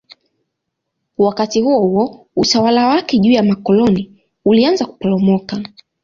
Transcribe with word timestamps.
Wakati 1.17 1.61
huohuo 1.61 2.27
utawala 2.35 2.87
wake 2.87 3.17
juu 3.17 3.31
ya 3.31 3.43
makoloni 3.43 4.21
ulianza 4.45 4.85
kuporomoka. 4.85 5.63